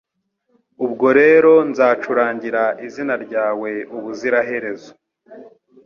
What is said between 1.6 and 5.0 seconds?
nzacurangira izina ryawe ubuziraherezo